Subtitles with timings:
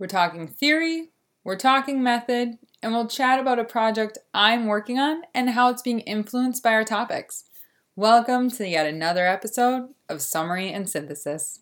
[0.00, 1.10] We're talking theory,
[1.44, 5.82] we're talking method, and we'll chat about a project I'm working on and how it's
[5.82, 7.44] being influenced by our topics.
[7.96, 11.60] Welcome to yet another episode of Summary and Synthesis.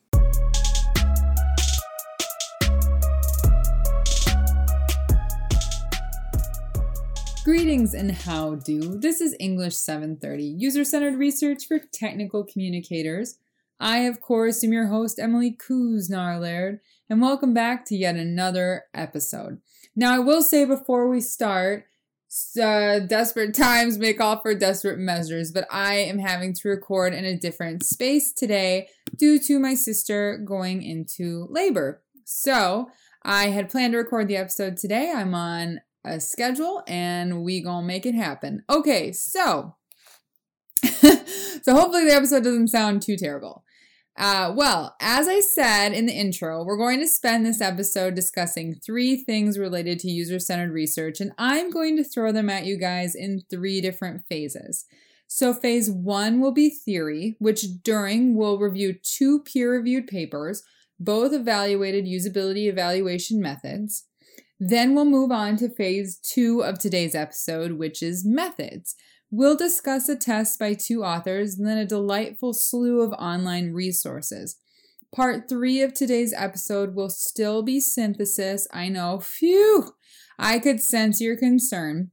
[7.44, 9.00] Greetings and how do.
[9.00, 13.40] This is English 730, user centered research for technical communicators.
[13.80, 16.78] I, of course, am your host, Emily Kuznarlaird,
[17.10, 19.60] and welcome back to yet another episode.
[19.96, 21.84] Now, I will say before we start,
[22.60, 27.24] uh, desperate times make all for desperate measures, but I am having to record in
[27.24, 32.02] a different space today due to my sister going into labor.
[32.24, 32.90] So,
[33.22, 35.10] I had planned to record the episode today.
[35.14, 38.64] I'm on a schedule and we gonna make it happen.
[38.68, 39.76] Okay, so
[40.84, 43.64] so hopefully the episode doesn't sound too terrible.
[44.18, 48.74] Uh, well, as I said in the intro, we're going to spend this episode discussing
[48.74, 52.76] three things related to user centered research, and I'm going to throw them at you
[52.76, 54.86] guys in three different phases.
[55.28, 60.64] So, phase one will be theory, which during will review two peer reviewed papers,
[60.98, 64.06] both evaluated usability evaluation methods.
[64.58, 68.96] Then we'll move on to phase two of today's episode, which is methods.
[69.30, 74.56] We'll discuss a test by two authors and then a delightful slew of online resources.
[75.14, 78.66] Part three of today's episode will still be synthesis.
[78.72, 79.92] I know, phew,
[80.38, 82.10] I could sense your concern.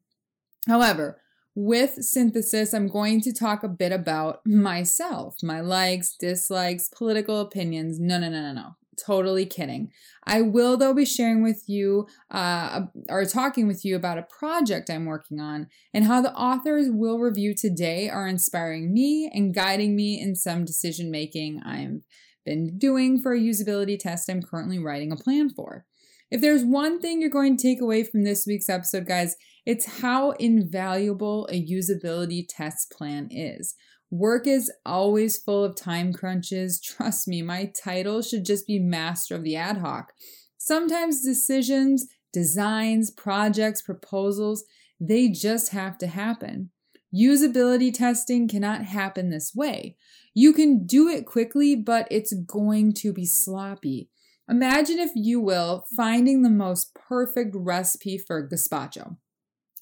[0.68, 1.22] However,
[1.56, 7.98] with synthesis, I'm going to talk a bit about myself, my likes, dislikes, political opinions.
[7.98, 8.70] No, no, no, no, no.
[9.04, 9.92] Totally kidding.
[10.26, 14.90] I will, though, be sharing with you uh, or talking with you about a project
[14.90, 19.96] I'm working on and how the authors we'll review today are inspiring me and guiding
[19.96, 22.02] me in some decision making I've
[22.46, 25.86] been doing for a usability test I'm currently writing a plan for.
[26.32, 29.36] If there's one thing you're going to take away from this week's episode, guys,
[29.66, 33.76] it's how invaluable a usability test plan is.
[34.12, 36.80] Work is always full of time crunches.
[36.84, 40.14] Trust me, my title should just be Master of the Ad Hoc.
[40.58, 44.64] Sometimes decisions, designs, projects, proposals,
[45.00, 46.70] they just have to happen.
[47.14, 49.96] Usability testing cannot happen this way.
[50.34, 54.10] You can do it quickly, but it's going to be sloppy.
[54.50, 59.18] Imagine, if you will, finding the most perfect recipe for gazpacho.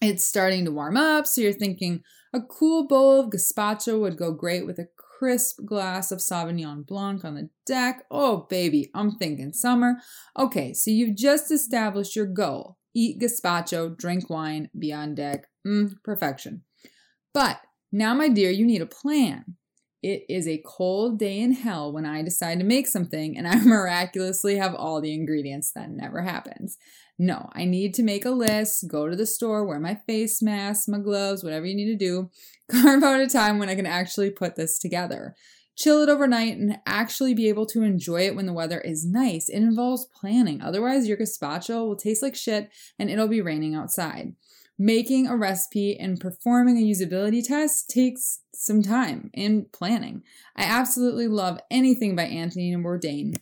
[0.03, 2.03] It's starting to warm up, so you're thinking
[2.33, 7.23] a cool bowl of gazpacho would go great with a crisp glass of Sauvignon Blanc
[7.23, 8.03] on the deck.
[8.11, 9.99] Oh, baby, I'm thinking summer.
[10.37, 15.47] Okay, so you've just established your goal eat gazpacho, drink wine, be on deck.
[15.65, 16.63] Mm, perfection.
[17.33, 19.55] But now, my dear, you need a plan.
[20.03, 23.55] It is a cold day in hell when I decide to make something and I
[23.63, 25.71] miraculously have all the ingredients.
[25.71, 26.77] That never happens.
[27.19, 30.89] No, I need to make a list, go to the store, wear my face mask,
[30.89, 32.29] my gloves, whatever you need to do.
[32.71, 35.35] Carve out a time when I can actually put this together.
[35.75, 39.49] Chill it overnight and actually be able to enjoy it when the weather is nice.
[39.49, 40.61] It involves planning.
[40.61, 44.33] Otherwise, your gazpacho will taste like shit and it'll be raining outside.
[44.77, 50.23] Making a recipe and performing a usability test takes some time and planning.
[50.55, 53.35] I absolutely love anything by Anthony Bourdain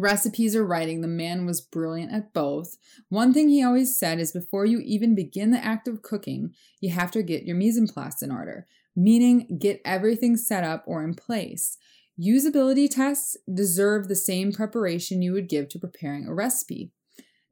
[0.00, 2.76] recipes or writing, the man was brilliant at both.
[3.08, 6.90] One thing he always said is before you even begin the act of cooking, you
[6.90, 8.66] have to get your mise en place in order,
[8.96, 11.78] meaning get everything set up or in place.
[12.20, 16.90] Usability tests deserve the same preparation you would give to preparing a recipe.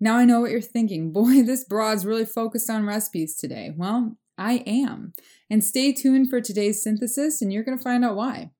[0.00, 1.12] Now I know what you're thinking.
[1.12, 3.72] Boy, this broad's really focused on recipes today.
[3.76, 5.14] Well, I am.
[5.50, 8.52] And stay tuned for today's synthesis, and you're going to find out why.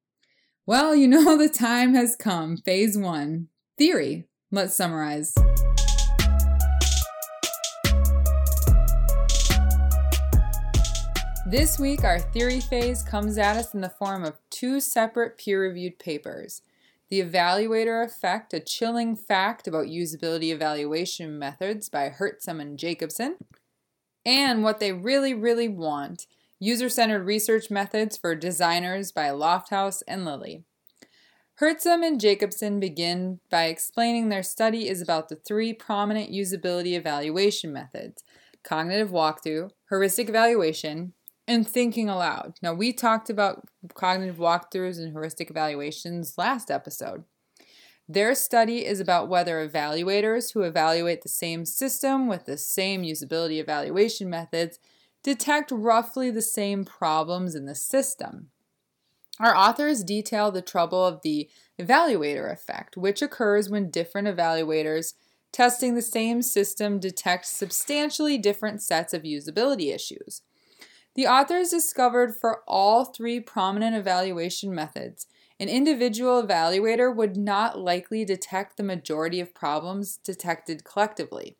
[0.67, 2.57] Well, you know the time has come.
[2.57, 4.25] Phase one Theory.
[4.51, 5.33] Let's summarize.
[11.47, 15.63] This week, our theory phase comes at us in the form of two separate peer
[15.63, 16.63] reviewed papers
[17.09, 23.37] The Evaluator Effect, a chilling fact about usability evaluation methods by Hertzum and Jacobsen,
[24.27, 26.27] and What They Really, Really Want
[26.59, 30.65] User Centered Research Methods for Designers by Lofthouse and Lilley.
[31.61, 37.73] Hertzum and Jacobsen begin by explaining their study is about the three prominent usability evaluation
[37.73, 38.23] methods
[38.63, 41.15] cognitive walkthrough, heuristic evaluation,
[41.49, 42.55] and thinking aloud.
[42.63, 47.25] Now, we talked about cognitive walkthroughs and heuristic evaluations last episode.
[48.09, 53.59] Their study is about whether evaluators who evaluate the same system with the same usability
[53.59, 54.79] evaluation methods
[55.25, 58.51] detect roughly the same problems in the system.
[59.41, 61.49] Our authors detail the trouble of the
[61.79, 65.15] evaluator effect, which occurs when different evaluators
[65.53, 70.43] testing the same system detect substantially different sets of usability issues.
[71.15, 75.27] The authors discovered for all three prominent evaluation methods,
[75.61, 81.57] an individual evaluator would not likely detect the majority of problems detected collectively.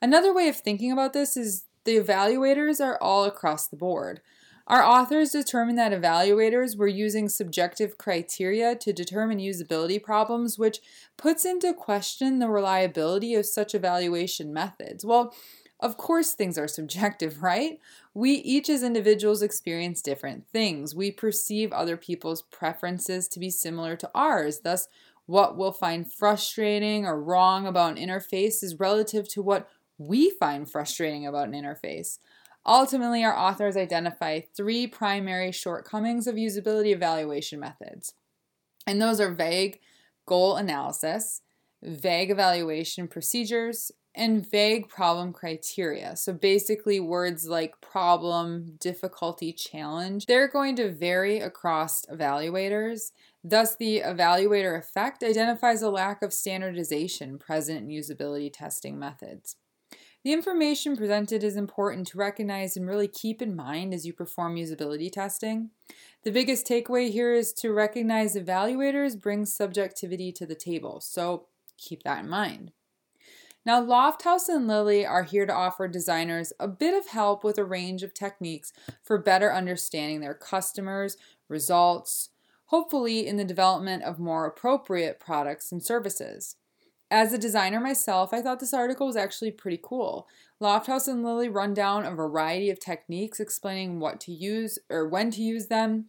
[0.00, 4.20] Another way of thinking about this is the evaluators are all across the board.
[4.66, 10.80] Our authors determined that evaluators were using subjective criteria to determine usability problems, which
[11.18, 15.04] puts into question the reliability of such evaluation methods.
[15.04, 15.34] Well,
[15.80, 17.78] of course, things are subjective, right?
[18.14, 20.94] We each, as individuals, experience different things.
[20.94, 24.60] We perceive other people's preferences to be similar to ours.
[24.60, 24.88] Thus,
[25.26, 29.68] what we'll find frustrating or wrong about an interface is relative to what
[29.98, 32.18] we find frustrating about an interface.
[32.66, 38.14] Ultimately, our authors identify three primary shortcomings of usability evaluation methods.
[38.86, 39.80] And those are vague
[40.26, 41.42] goal analysis,
[41.82, 46.16] vague evaluation procedures, and vague problem criteria.
[46.16, 53.10] So basically, words like problem, difficulty, challenge, they're going to vary across evaluators.
[53.42, 59.56] Thus, the evaluator effect identifies a lack of standardization present in usability testing methods.
[60.24, 64.56] The information presented is important to recognize and really keep in mind as you perform
[64.56, 65.68] usability testing.
[66.22, 72.04] The biggest takeaway here is to recognize evaluators bring subjectivity to the table, so keep
[72.04, 72.72] that in mind.
[73.66, 77.64] Now, Lofthouse and Lilley are here to offer designers a bit of help with a
[77.64, 78.72] range of techniques
[79.02, 81.18] for better understanding their customers,
[81.50, 82.30] results,
[82.66, 86.56] hopefully in the development of more appropriate products and services.
[87.10, 90.26] As a designer myself, I thought this article was actually pretty cool.
[90.60, 95.30] Lofthouse and Lilley run down a variety of techniques explaining what to use or when
[95.32, 96.06] to use them,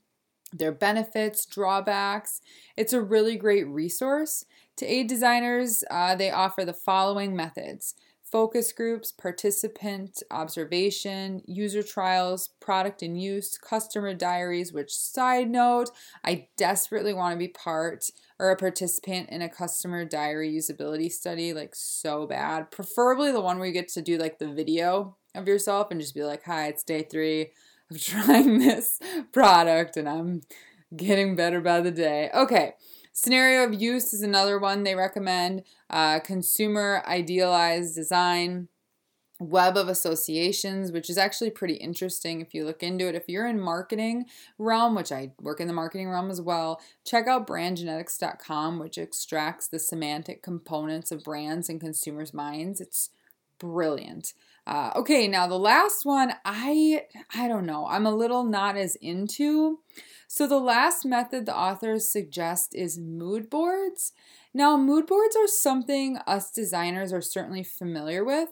[0.53, 2.41] their benefits, drawbacks.
[2.77, 4.45] It's a really great resource.
[4.77, 7.95] To aid designers, uh, they offer the following methods
[8.31, 15.91] focus groups, participant observation, user trials, product and use, customer diaries, which, side note,
[16.23, 21.53] I desperately want to be part or a participant in a customer diary usability study,
[21.53, 22.71] like so bad.
[22.71, 26.15] Preferably the one where you get to do like the video of yourself and just
[26.15, 27.51] be like, hi, it's day three
[27.91, 28.99] of trying this
[29.31, 30.41] product and I'm
[30.95, 32.29] getting better by the day.
[32.33, 32.73] Okay.
[33.17, 35.63] Scenario of use is another one they recommend.
[35.89, 38.67] Uh, consumer idealized design,
[39.39, 43.15] web of associations, which is actually pretty interesting if you look into it.
[43.15, 44.25] If you're in marketing
[44.57, 49.69] realm, which I work in the marketing realm as well, check out brandgenetics.com, which extracts
[49.69, 52.81] the semantic components of brands and consumers' minds.
[52.81, 53.11] It's
[53.59, 54.33] brilliant.
[54.67, 57.03] Uh, okay, now the last one, I
[57.33, 57.87] I don't know.
[57.87, 59.79] I'm a little not as into.
[60.27, 64.11] So, the last method the authors suggest is mood boards.
[64.53, 68.49] Now, mood boards are something us designers are certainly familiar with,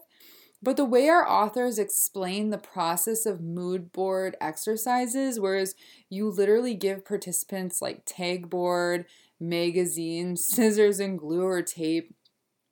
[0.61, 5.75] but the way our authors explain the process of mood board exercises, whereas
[6.09, 9.05] you literally give participants like tag board,
[9.39, 12.13] magazine, scissors and glue or tape.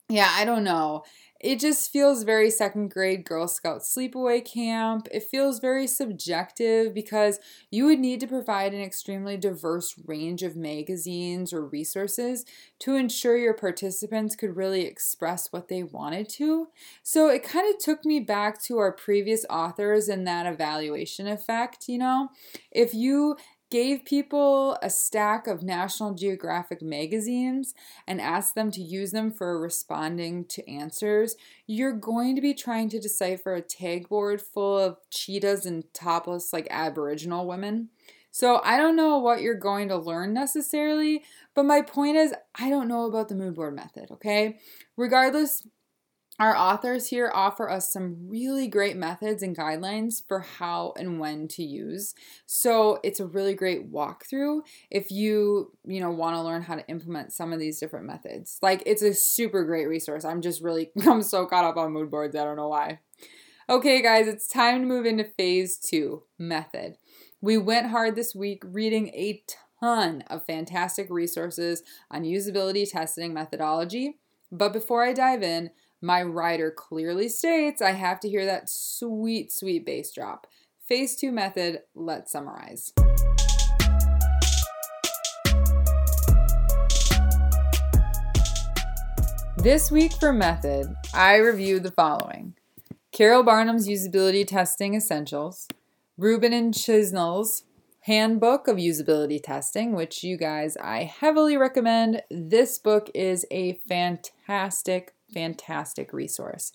[0.10, 1.04] Yeah, I don't know.
[1.42, 5.08] It just feels very second grade Girl Scout sleepaway camp.
[5.12, 7.40] It feels very subjective because
[7.72, 12.46] you would need to provide an extremely diverse range of magazines or resources
[12.80, 16.68] to ensure your participants could really express what they wanted to.
[17.02, 21.88] So it kind of took me back to our previous authors and that evaluation effect,
[21.88, 22.30] you know?
[22.72, 23.36] If you
[23.72, 27.74] gave people a stack of National Geographic magazines
[28.06, 31.36] and asked them to use them for responding to answers,
[31.66, 36.54] you're going to be trying to decipher a tag board full of cheetahs and topless,
[36.54, 37.90] like Aboriginal women.
[38.30, 41.24] So I don't know what you're going to learn necessarily,
[41.54, 44.60] but my point is, I don't know about the mood board method, okay?
[44.96, 45.66] Regardless,
[46.40, 51.48] our authors here offer us some really great methods and guidelines for how and when
[51.50, 52.16] to use.
[52.46, 56.88] So it's a really great walkthrough if you, you know, want to learn how to
[56.88, 58.58] implement some of these different methods.
[58.62, 60.26] Like it's a super great resource.
[60.26, 63.00] I'm just really I'm so caught up on mood boards, I don't know why.
[63.70, 66.98] Okay, guys, it's time to move into phase 2, method.
[67.40, 69.44] We went hard this week reading a
[69.82, 74.18] ton of fantastic resources on usability testing methodology.
[74.52, 75.70] But before I dive in,
[76.01, 80.48] my writer clearly states I have to hear that sweet, sweet bass drop.
[80.84, 82.91] Phase 2 method, let's summarize.
[89.58, 92.55] This week for method, I reviewed the following
[93.12, 95.67] Carol Barnum's Usability Testing Essentials,
[96.17, 97.63] Rubin and Chisnell's
[98.05, 102.24] Handbook of Usability Testing, which you guys I heavily recommend.
[102.31, 106.72] This book is a fantastic fantastic resource.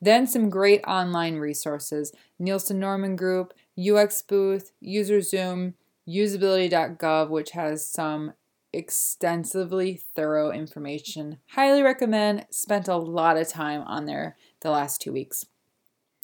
[0.00, 5.74] Then some great online resources Nielsen Norman Group, UX Booth, UserZoom,
[6.08, 8.32] usability.gov, which has some
[8.72, 11.38] extensively thorough information.
[11.50, 12.46] Highly recommend.
[12.50, 15.46] Spent a lot of time on there the last two weeks.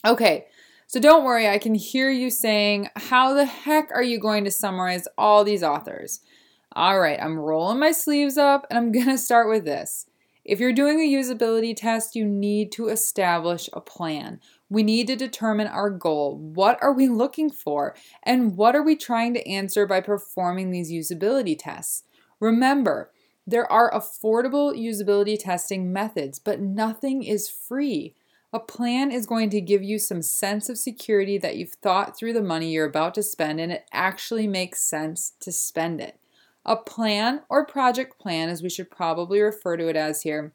[0.04, 0.46] Okay,
[0.86, 4.50] so don't worry, I can hear you saying, How the heck are you going to
[4.50, 6.20] summarize all these authors?
[6.72, 10.06] All right, I'm rolling my sleeves up and I'm going to start with this.
[10.48, 14.40] If you're doing a usability test, you need to establish a plan.
[14.70, 16.38] We need to determine our goal.
[16.38, 17.94] What are we looking for?
[18.22, 22.04] And what are we trying to answer by performing these usability tests?
[22.40, 23.10] Remember,
[23.46, 28.14] there are affordable usability testing methods, but nothing is free.
[28.50, 32.32] A plan is going to give you some sense of security that you've thought through
[32.32, 36.17] the money you're about to spend and it actually makes sense to spend it.
[36.68, 40.52] A plan or project plan, as we should probably refer to it as here,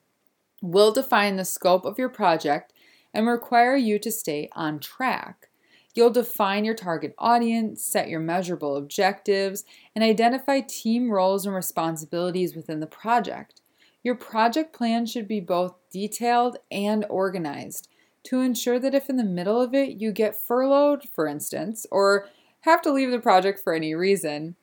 [0.62, 2.72] will define the scope of your project
[3.16, 5.50] and require you to stay on track.
[5.96, 9.64] You'll define your target audience, set your measurable objectives,
[9.96, 13.62] and identify team roles and responsibilities within the project.
[14.04, 17.88] Your project plan should be both detailed and organized
[18.26, 22.28] to ensure that if in the middle of it you get furloughed, for instance, or
[22.62, 24.56] have to leave the project for any reason,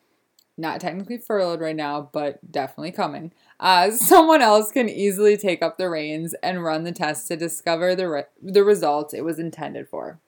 [0.61, 5.79] not technically furloughed right now, but definitely coming, uh, someone else can easily take up
[5.79, 9.89] the reins and run the test to discover the, re- the results it was intended
[9.89, 10.21] for.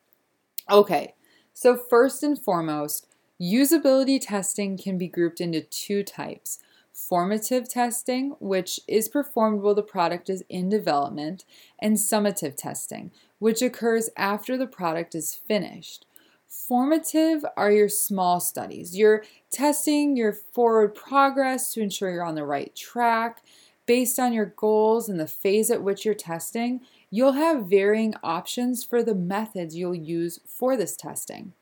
[0.70, 1.14] Okay,
[1.52, 3.06] so first and foremost,
[3.40, 6.58] usability testing can be grouped into two types
[6.92, 11.44] formative testing, which is performed while the product is in development,
[11.80, 16.06] and summative testing, which occurs after the product is finished.
[16.52, 18.94] Formative are your small studies.
[18.94, 23.42] You're testing your forward progress to ensure you're on the right track.
[23.86, 28.84] Based on your goals and the phase at which you're testing, you'll have varying options
[28.84, 31.54] for the methods you'll use for this testing.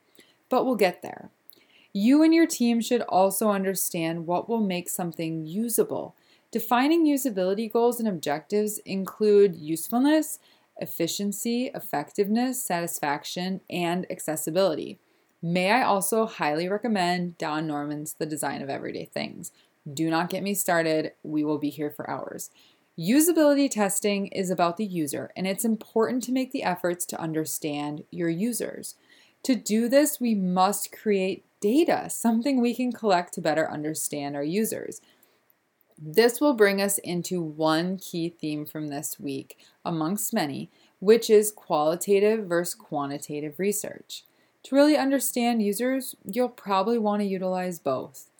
[0.48, 1.30] But we'll get there.
[1.92, 6.16] You and your team should also understand what will make something usable.
[6.50, 10.40] Defining usability goals and objectives include usefulness,
[10.80, 14.98] efficiency, effectiveness, satisfaction, and accessibility.
[15.42, 19.52] May I also highly recommend Don Norman's The Design of Everyday Things.
[19.92, 22.50] Do not get me started, we will be here for hours.
[22.98, 28.04] Usability testing is about the user, and it's important to make the efforts to understand
[28.10, 28.96] your users.
[29.44, 34.42] To do this, we must create data, something we can collect to better understand our
[34.42, 35.00] users.
[36.02, 41.52] This will bring us into one key theme from this week, amongst many, which is
[41.52, 44.24] qualitative versus quantitative research.
[44.62, 48.30] To really understand users, you'll probably want to utilize both.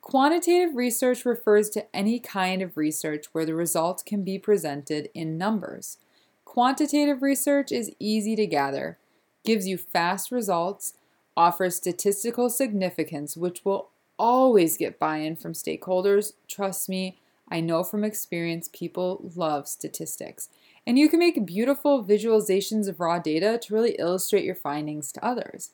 [0.00, 5.36] Quantitative research refers to any kind of research where the results can be presented in
[5.36, 5.98] numbers.
[6.44, 8.96] Quantitative research is easy to gather,
[9.44, 10.94] gives you fast results,
[11.36, 16.32] offers statistical significance, which will always get buy in from stakeholders.
[16.48, 17.18] Trust me,
[17.50, 20.48] I know from experience people love statistics.
[20.86, 25.24] And you can make beautiful visualizations of raw data to really illustrate your findings to
[25.24, 25.70] others.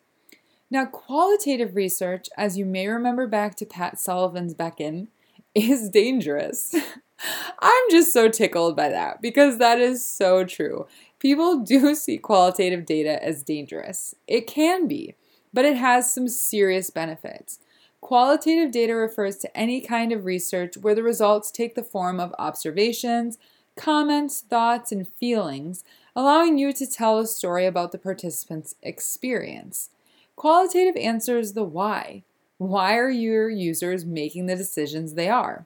[0.71, 5.09] Now, qualitative research, as you may remember back to Pat Sullivan's Beckon,
[5.55, 6.75] is dangerous.
[7.61, 10.87] I'm just so tickled by that because that is so true.
[11.19, 14.15] People do see qualitative data as dangerous.
[14.27, 15.15] It can be,
[15.53, 17.61] but it has some serious benefits.
[18.05, 22.35] Qualitative data refers to any kind of research where the results take the form of
[22.39, 23.39] observations,
[23.77, 25.85] comments, thoughts, and feelings,
[26.15, 29.89] allowing you to tell a story about the participant's experience.
[30.37, 32.25] Qualitative answers the why.
[32.59, 35.65] Why are your users making the decisions they are?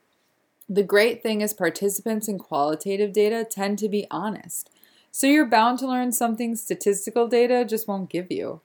[0.68, 4.71] The great thing is, participants in qualitative data tend to be honest.
[5.11, 8.61] So you're bound to learn something statistical data just won't give you.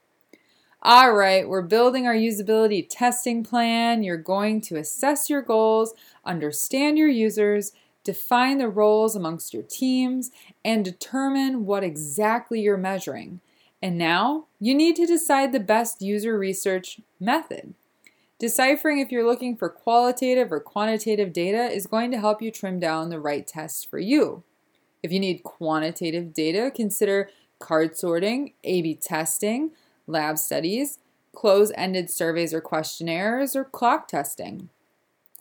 [0.86, 4.02] All right, we're building our usability testing plan.
[4.02, 5.94] You're going to assess your goals,
[6.26, 7.72] understand your users,
[8.02, 10.30] define the roles amongst your teams,
[10.62, 13.40] and determine what exactly you're measuring.
[13.80, 17.72] And now you need to decide the best user research method.
[18.38, 22.78] Deciphering if you're looking for qualitative or quantitative data is going to help you trim
[22.78, 24.42] down the right tests for you.
[25.02, 29.70] If you need quantitative data, consider card sorting, A B testing,
[30.06, 30.98] lab studies,
[31.34, 34.68] close ended surveys or questionnaires, or click testing.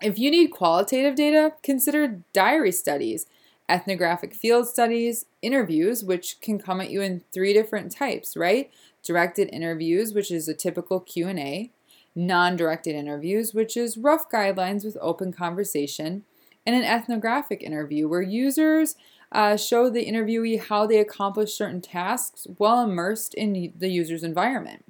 [0.01, 3.25] If you need qualitative data, consider diary studies,
[3.69, 8.69] ethnographic field studies, interviews, which can come at you in three different types, right?
[9.03, 11.71] Directed interviews, which is a typical Q&A,
[12.15, 16.23] non-directed interviews, which is rough guidelines with open conversation,
[16.65, 18.95] and an ethnographic interview where users
[19.33, 24.85] uh, show the interviewee how they accomplish certain tasks while immersed in the user's environment.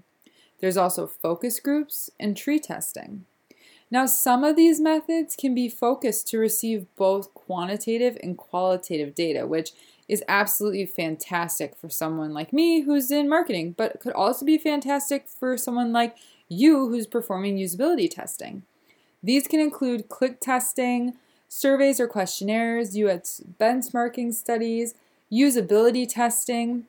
[0.59, 3.25] There's also focus groups and tree testing.
[3.89, 9.45] Now, some of these methods can be focused to receive both quantitative and qualitative data,
[9.45, 9.71] which
[10.07, 15.27] is absolutely fantastic for someone like me who's in marketing, but could also be fantastic
[15.27, 16.15] for someone like
[16.49, 18.63] you who's performing usability testing.
[19.21, 21.13] These can include click testing,
[21.53, 24.95] surveys or questionnaires, UX benchmarking studies,
[25.31, 26.85] usability testing,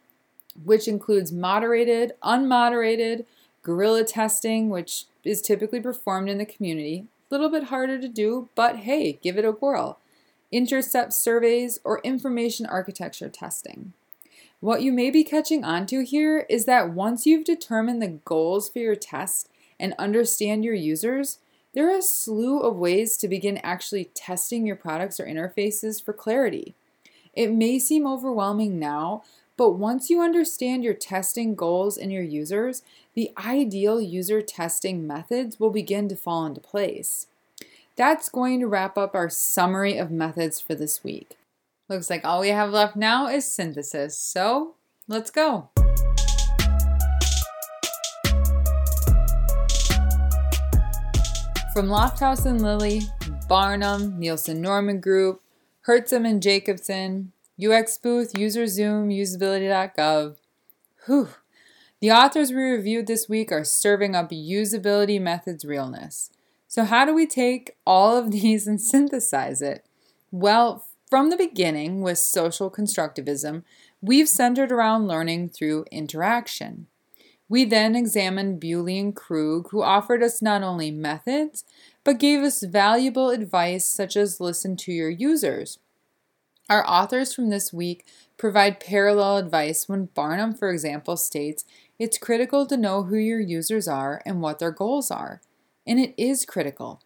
[0.64, 3.26] which includes moderated, unmoderated,
[3.62, 7.06] guerrilla testing, which is typically performed in the community.
[7.30, 9.98] A little bit harder to do, but hey, give it a whirl.
[10.50, 13.92] Intercept surveys or information architecture testing.
[14.60, 18.70] What you may be catching on to here is that once you've determined the goals
[18.70, 21.38] for your test and understand your users,
[21.74, 26.12] there are a slew of ways to begin actually testing your products or interfaces for
[26.12, 26.74] clarity.
[27.34, 29.24] It may seem overwhelming now,
[29.56, 32.82] but once you understand your testing goals and your users,
[33.14, 37.26] the ideal user testing methods will begin to fall into place.
[37.96, 41.36] That's going to wrap up our summary of methods for this week.
[41.88, 44.74] Looks like all we have left now is synthesis, so
[45.06, 45.70] let's go.
[51.74, 53.02] From Lofthouse and Lilley,
[53.48, 55.42] Barnum, Nielsen Norman Group,
[55.88, 60.36] Hertzum and Jacobsen, UX Booth, UserZoom, usability.gov.
[61.06, 61.30] Whew.
[62.00, 66.30] The authors we reviewed this week are serving up usability methods realness.
[66.68, 69.84] So, how do we take all of these and synthesize it?
[70.30, 73.64] Well, from the beginning, with social constructivism,
[74.00, 76.86] we've centered around learning through interaction.
[77.54, 81.62] We then examined Bewley and Krug, who offered us not only methods,
[82.02, 85.78] but gave us valuable advice such as listen to your users.
[86.68, 88.06] Our authors from this week
[88.36, 91.64] provide parallel advice when Barnum, for example, states
[91.96, 95.40] it's critical to know who your users are and what their goals are.
[95.86, 97.02] And it is critical.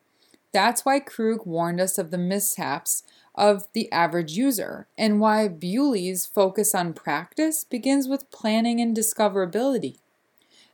[0.55, 3.03] That's why Krug warned us of the mishaps
[3.35, 9.99] of the average user, and why Bewley's focus on practice begins with planning and discoverability.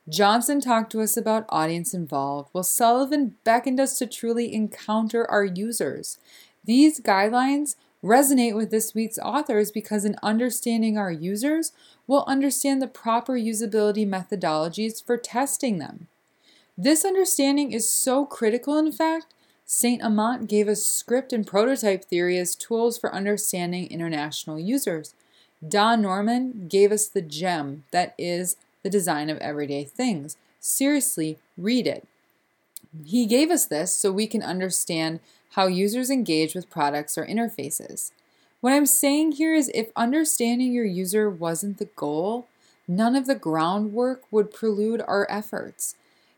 [0.09, 5.45] Johnson talked to us about audience involved, while Sullivan beckoned us to truly encounter our
[5.45, 6.19] users.
[6.65, 11.73] These guidelines resonate with this week's authors because in understanding our users,
[12.07, 16.09] we'll understand the proper usability methodologies for testing them.
[16.77, 19.33] This understanding is so critical, in fact,
[19.65, 20.03] St.
[20.03, 25.15] Amant gave us script and prototype theory as tools for understanding international users.
[25.67, 30.37] Don Norman gave us the gem that is the Design of Everyday Things.
[30.61, 32.07] Seriously, read it.
[33.05, 35.19] He gave us this so we can understand
[35.53, 38.13] how users engage with products or interfaces.
[38.61, 42.47] What I'm saying here is if understanding your user wasn't the goal,
[42.87, 45.97] none of the groundwork would prelude our efforts.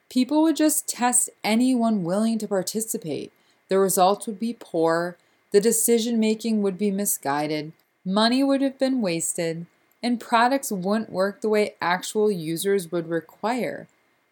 [0.08, 3.32] People would just test anyone willing to participate.
[3.68, 5.16] The results would be poor,
[5.50, 7.72] the decision making would be misguided,
[8.04, 9.66] money would have been wasted,
[10.02, 13.88] and products wouldn't work the way actual users would require.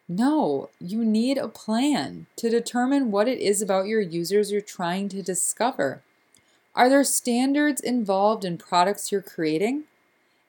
[0.09, 5.09] No, you need a plan to determine what it is about your users you're trying
[5.11, 6.03] to discover.
[6.75, 9.85] Are there standards involved in products you're creating?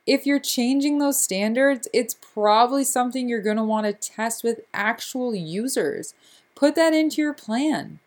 [0.05, 4.61] If you're changing those standards, it's probably something you're going to want to test with
[4.73, 6.13] actual users.
[6.53, 7.99] Put that into your plan.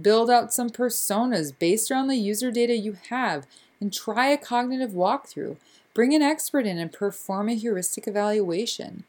[0.00, 3.46] Build out some personas based around the user data you have
[3.80, 5.56] and try a cognitive walkthrough.
[5.94, 9.04] Bring an expert in and perform a heuristic evaluation.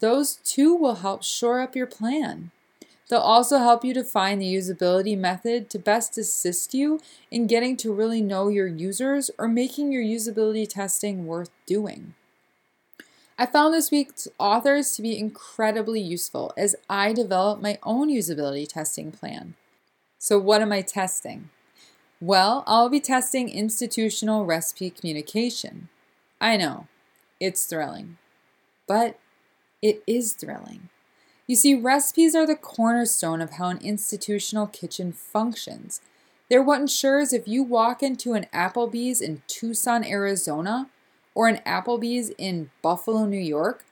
[0.00, 2.50] Those two will help shore up your plan.
[3.08, 7.92] They'll also help you define the usability method to best assist you in getting to
[7.92, 12.14] really know your users or making your usability testing worth doing.
[13.38, 18.68] I found this week's authors to be incredibly useful as I develop my own usability
[18.68, 19.54] testing plan.
[20.18, 21.50] So, what am I testing?
[22.20, 25.88] Well, I'll be testing institutional recipe communication.
[26.40, 26.86] I know,
[27.40, 28.18] it's thrilling,
[28.86, 29.18] but
[29.80, 30.88] it is thrilling.
[31.46, 36.00] You see, recipes are the cornerstone of how an institutional kitchen functions.
[36.48, 40.88] They're what ensures if you walk into an Applebee's in Tucson, Arizona,
[41.34, 43.84] or an Applebee's in Buffalo, New York,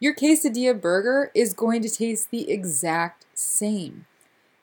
[0.00, 4.06] your quesadilla burger is going to taste the exact same.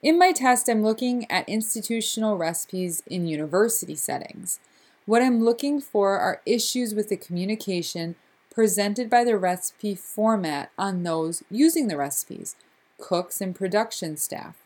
[0.03, 4.59] In my test, I'm looking at institutional recipes in university settings.
[5.05, 8.15] What I'm looking for are issues with the communication
[8.53, 12.55] presented by the recipe format on those using the recipes,
[12.99, 14.57] cooks and production staff.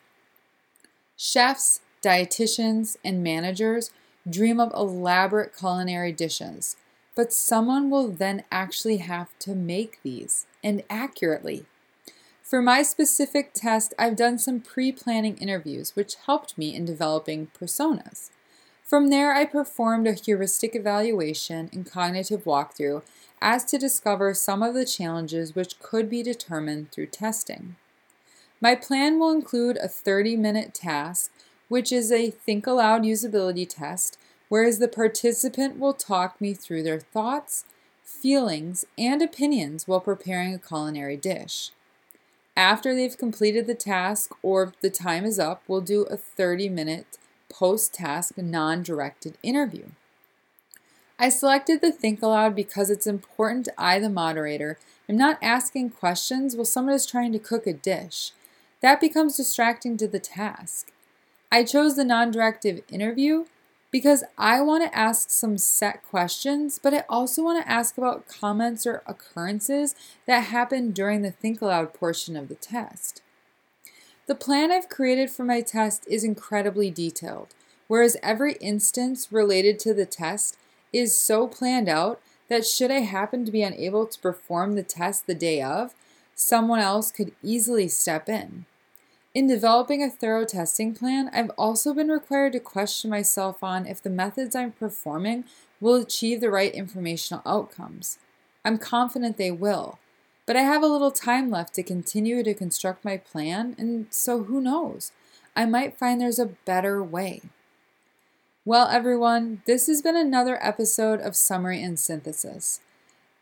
[1.16, 3.90] Chefs, dietitians, and managers
[4.28, 6.76] dream up elaborate culinary dishes,
[7.14, 11.64] but someone will then actually have to make these and accurately.
[12.42, 17.48] For my specific test, I've done some pre planning interviews, which helped me in developing
[17.58, 18.30] personas.
[18.86, 23.02] From there, I performed a heuristic evaluation and cognitive walkthrough
[23.42, 27.74] as to discover some of the challenges which could be determined through testing.
[28.60, 31.32] My plan will include a 30 minute task,
[31.66, 34.18] which is a think aloud usability test,
[34.48, 37.64] whereas the participant will talk me through their thoughts,
[38.04, 41.72] feelings, and opinions while preparing a culinary dish.
[42.56, 47.18] After they've completed the task or the time is up, we'll do a 30 minute
[47.58, 49.86] post task non directed interview.
[51.18, 56.54] I selected the Think Aloud because it's important I, the moderator, am not asking questions
[56.54, 58.32] while someone is trying to cook a dish.
[58.82, 60.92] That becomes distracting to the task.
[61.50, 63.46] I chose the non directive interview
[63.90, 68.28] because I want to ask some set questions, but I also want to ask about
[68.28, 69.94] comments or occurrences
[70.26, 73.22] that happen during the Think Aloud portion of the test.
[74.26, 77.48] The plan I've created for my test is incredibly detailed,
[77.86, 80.56] whereas every instance related to the test
[80.92, 85.26] is so planned out that should I happen to be unable to perform the test
[85.26, 85.94] the day of,
[86.34, 88.66] someone else could easily step in.
[89.32, 94.02] In developing a thorough testing plan, I've also been required to question myself on if
[94.02, 95.44] the methods I'm performing
[95.80, 98.18] will achieve the right informational outcomes.
[98.64, 99.98] I'm confident they will,
[100.46, 104.44] but I have a little time left to continue to construct my plan, and so
[104.44, 105.10] who knows?
[105.56, 107.42] I might find there's a better way.
[108.64, 112.80] Well, everyone, this has been another episode of Summary and Synthesis.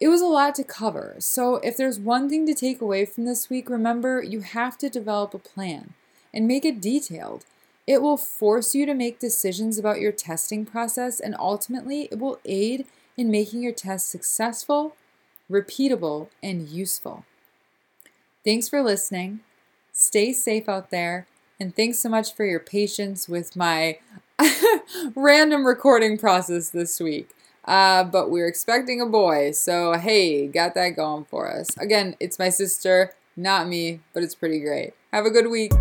[0.01, 3.25] It was a lot to cover, so if there's one thing to take away from
[3.25, 5.95] this week, remember you have to develop a plan
[6.33, 7.45] and make it detailed.
[7.87, 12.41] It will force you to make decisions about your testing process, and ultimately, it will
[12.45, 12.87] aid
[13.17, 14.97] in making your test successful
[15.51, 17.25] repeatable, and useful.
[18.45, 19.41] Thanks for listening.
[19.93, 21.27] Stay safe out there,
[21.59, 23.99] and thanks so much for your patience with my
[25.15, 27.31] random recording process this week.
[27.65, 31.77] Uh, but we're expecting a boy, so hey, got that going for us.
[31.79, 34.93] Again, it's my sister, not me, but it's pretty great.
[35.13, 35.73] Have a good week.